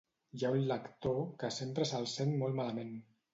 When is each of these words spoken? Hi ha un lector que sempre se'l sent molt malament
Hi 0.37 0.45
ha 0.45 0.49
un 0.53 0.63
lector 0.71 1.19
que 1.43 1.51
sempre 1.59 1.87
se'l 1.91 2.09
sent 2.15 2.35
molt 2.41 2.59
malament 2.63 2.93